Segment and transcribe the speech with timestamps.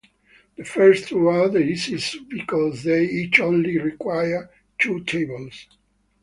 [0.57, 5.67] The first two are the easiest because they each only require two tables.